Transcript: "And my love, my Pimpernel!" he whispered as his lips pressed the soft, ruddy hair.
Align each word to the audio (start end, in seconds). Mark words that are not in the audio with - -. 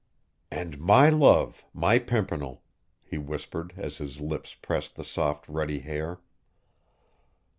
"And 0.49 0.79
my 0.79 1.09
love, 1.11 1.63
my 1.75 1.99
Pimpernel!" 1.99 2.63
he 3.03 3.19
whispered 3.19 3.75
as 3.77 3.97
his 3.99 4.19
lips 4.19 4.55
pressed 4.55 4.95
the 4.95 5.03
soft, 5.03 5.47
ruddy 5.47 5.81
hair. 5.81 6.19